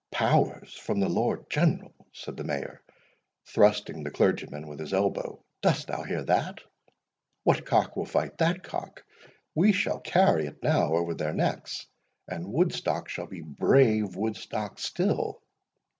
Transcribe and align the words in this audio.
"Powers 0.09 0.73
from 0.73 0.99
the 0.99 1.07
Lord 1.09 1.47
General!" 1.47 1.93
said 2.11 2.35
the 2.35 2.43
Mayor, 2.43 2.81
thrusting 3.45 4.03
the 4.03 4.09
clergy 4.09 4.47
man 4.47 4.65
with 4.67 4.79
his 4.79 4.93
elbow—"Dost 4.95 5.85
thou 5.85 6.01
hear 6.01 6.23
that?—What 6.23 7.67
cock 7.67 7.95
will 7.95 8.07
fight 8.07 8.39
that 8.39 8.63
cock?— 8.63 9.05
We 9.53 9.71
shall 9.73 9.99
carry 9.99 10.47
it 10.47 10.63
now 10.63 10.95
over 10.95 11.13
their 11.13 11.33
necks, 11.33 11.85
and 12.27 12.51
Woodstock 12.51 13.09
shall 13.09 13.27
be 13.27 13.41
brave 13.41 14.15
Woodstock 14.15 14.79
still!" 14.79 15.43